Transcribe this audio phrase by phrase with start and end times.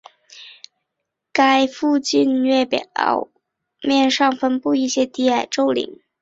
[1.31, 3.29] 该陨坑附近的月海表
[3.83, 6.01] 面上分布有一些低矮的皱岭。